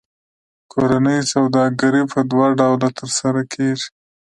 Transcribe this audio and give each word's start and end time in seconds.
کورنۍ 0.71 1.19
سوداګري 1.33 2.03
په 2.13 2.19
دوه 2.29 2.47
ډوله 2.59 2.89
ترسره 2.97 3.41
کېږي 3.53 3.89